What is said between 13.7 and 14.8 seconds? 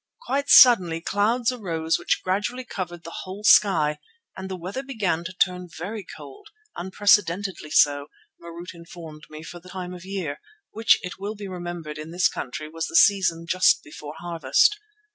before harvest.